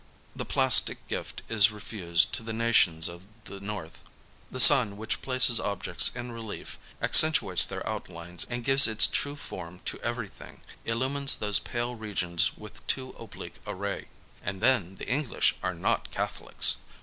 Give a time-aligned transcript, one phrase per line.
[0.35, 4.01] The plastic gift is refused to the nations of the North:
[4.49, 9.35] the sun, which places objects in relief, accen tuates their outlines, and gives its true
[9.35, 14.07] form to everything, illumines those pale regions with too oblique a ray.
[14.43, 16.77] And then the English are not Catholics